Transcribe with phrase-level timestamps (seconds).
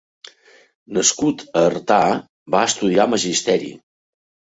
[0.97, 1.97] Nascut a Artà,
[2.55, 3.71] va estudiar magisteri.